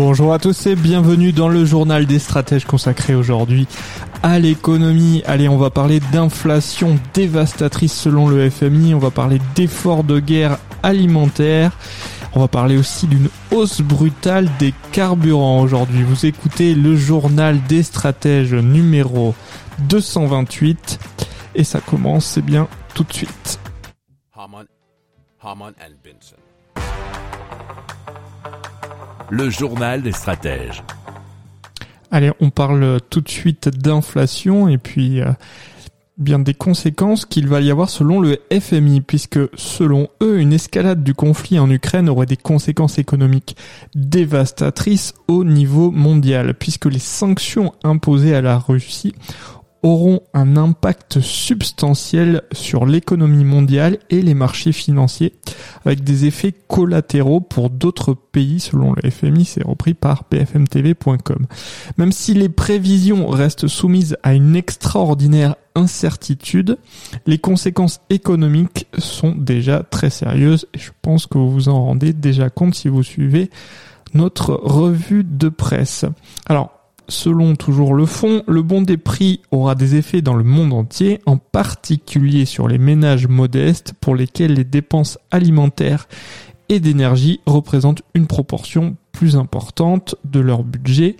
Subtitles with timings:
[0.00, 3.66] Bonjour à tous et bienvenue dans le journal des stratèges consacré aujourd'hui
[4.22, 5.24] à l'économie.
[5.26, 10.58] Allez, on va parler d'inflation dévastatrice selon le FMI, on va parler d'efforts de guerre
[10.84, 11.72] alimentaire.
[12.32, 16.04] On va parler aussi d'une hausse brutale des carburants aujourd'hui.
[16.04, 19.34] Vous écoutez le journal des stratèges numéro
[19.88, 21.00] 228
[21.56, 23.58] et ça commence, c'est bien tout de suite.
[29.30, 30.82] Le journal des stratèges.
[32.10, 35.32] Allez, on parle tout de suite d'inflation et puis euh,
[36.16, 41.04] bien des conséquences qu'il va y avoir selon le FMI, puisque selon eux, une escalade
[41.04, 43.56] du conflit en Ukraine aurait des conséquences économiques
[43.94, 49.14] dévastatrices au niveau mondial, puisque les sanctions imposées à la Russie
[49.82, 55.34] auront un impact substantiel sur l'économie mondiale et les marchés financiers,
[55.84, 61.46] avec des effets collatéraux pour d'autres pays selon le FMI, c'est repris par bfmtv.com.
[61.96, 66.78] Même si les prévisions restent soumises à une extraordinaire incertitude,
[67.26, 72.12] les conséquences économiques sont déjà très sérieuses et je pense que vous vous en rendez
[72.12, 73.50] déjà compte si vous suivez
[74.14, 76.04] notre revue de presse.
[76.46, 76.77] Alors,
[77.10, 81.20] Selon toujours le fonds, le bond des prix aura des effets dans le monde entier,
[81.24, 86.06] en particulier sur les ménages modestes pour lesquels les dépenses alimentaires
[86.68, 91.16] et d'énergie représentent une proportion plus importante de leur budget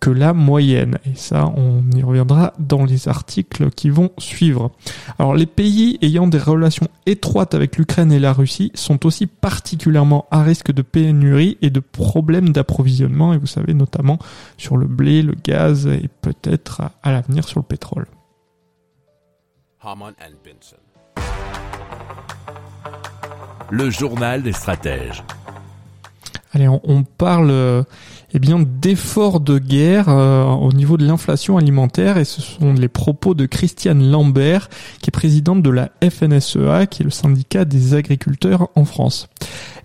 [0.00, 0.98] que la moyenne.
[1.04, 4.72] Et ça, on y reviendra dans les articles qui vont suivre.
[5.18, 10.26] Alors, les pays ayant des relations étroites avec l'Ukraine et la Russie sont aussi particulièrement
[10.30, 14.18] à risque de pénurie et de problèmes d'approvisionnement, et vous savez, notamment
[14.56, 18.06] sur le blé, le gaz et peut-être à l'avenir sur le pétrole.
[23.70, 25.22] Le journal des stratèges.
[26.52, 27.84] Allez, on, parle euh,
[28.34, 32.88] eh bien d'efforts de guerre euh, au niveau de l'inflation alimentaire et ce sont les
[32.88, 34.68] propos de Christiane Lambert
[35.00, 39.28] qui est présidente de la FNSEA qui est le syndicat des agriculteurs en France.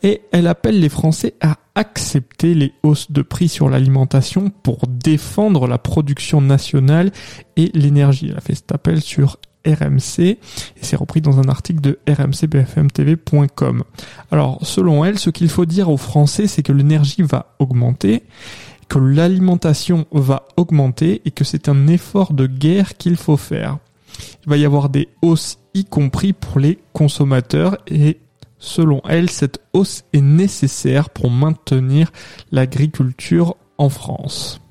[0.02, 5.68] Et elle appelle les Français à accepter les hausses de prix sur l'alimentation pour défendre
[5.68, 7.12] la production nationale
[7.58, 8.30] et l'énergie.
[8.31, 10.40] Elle a fait cet appel sur RMC et
[10.81, 13.84] c'est repris dans un article de rmcbfmtv.com.
[14.31, 18.24] Alors, selon elle, ce qu'il faut dire aux Français, c'est que l'énergie va augmenter,
[18.90, 23.78] que l'alimentation va augmenter et que c'est un effort de guerre qu'il faut faire.
[24.46, 28.20] Il va y avoir des hausses y compris pour les consommateurs et
[28.59, 32.12] selon elle, cette hausse est nécessaire pour maintenir
[32.52, 34.62] l'agriculture en France.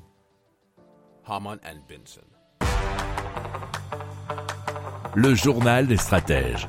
[5.15, 6.67] Le journal des stratèges.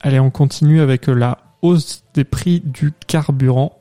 [0.00, 3.78] Allez, on continue avec la hausse des prix du carburant.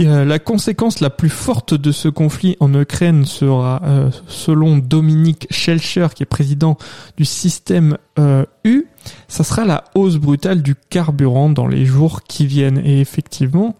[0.00, 6.08] La conséquence la plus forte de ce conflit en Ukraine sera, euh, selon Dominique Schelcher,
[6.14, 6.76] qui est président
[7.16, 8.86] du système euh, U,
[9.26, 12.80] ça sera la hausse brutale du carburant dans les jours qui viennent.
[12.84, 13.74] Et effectivement,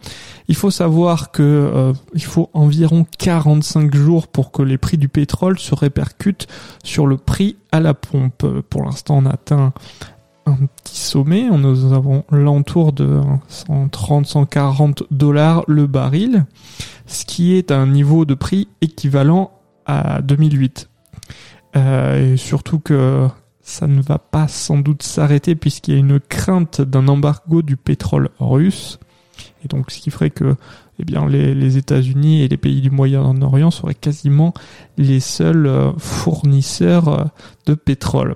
[0.49, 5.09] il faut savoir que euh, il faut environ 45 jours pour que les prix du
[5.09, 6.49] pétrole se répercutent
[6.83, 8.45] sur le prix à la pompe.
[8.71, 9.73] Pour l'instant, on atteint
[10.49, 11.49] un petit sommet.
[11.51, 13.21] Nous avons l'entour de
[13.69, 16.47] 130-140 dollars le baril,
[17.07, 19.51] ce qui est un niveau de prix équivalent
[19.87, 20.89] à 2008.
[21.77, 23.29] Euh, et surtout que
[23.61, 27.77] ça ne va pas sans doute s'arrêter puisqu'il y a une crainte d'un embargo du
[27.77, 28.99] pétrole russe.
[29.65, 30.57] Et donc, ce qui ferait que
[31.01, 34.53] eh bien, les, États-Unis et les pays du Moyen-Orient seraient quasiment
[34.97, 37.25] les seuls euh, fournisseurs euh,
[37.67, 38.35] de pétrole.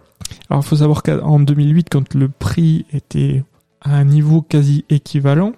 [0.48, 3.42] Alors, il faut savoir qu'en 2008, quand le prix était
[3.80, 5.52] à un niveau quasi équivalent,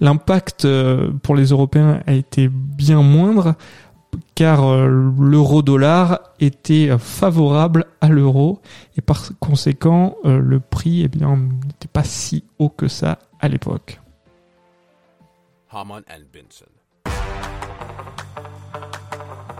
[0.00, 3.56] l'impact euh, pour les Européens a été bien moindre
[4.34, 8.62] car l'euro-dollar était favorable à l'euro
[8.96, 14.00] et par conséquent le prix eh n'était pas si haut que ça à l'époque.
[15.78, 16.72] Haman and Benson.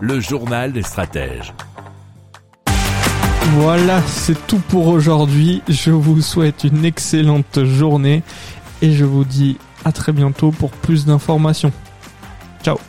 [0.01, 1.53] Le journal des stratèges.
[3.59, 5.61] Voilà, c'est tout pour aujourd'hui.
[5.67, 8.23] Je vous souhaite une excellente journée
[8.81, 11.71] et je vous dis à très bientôt pour plus d'informations.
[12.63, 12.79] Ciao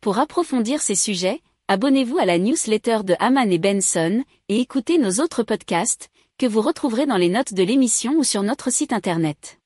[0.00, 5.20] Pour approfondir ces sujets, abonnez-vous à la newsletter de Haman et Benson et écoutez nos
[5.20, 6.08] autres podcasts
[6.38, 9.57] que vous retrouverez dans les notes de l'émission ou sur notre site internet.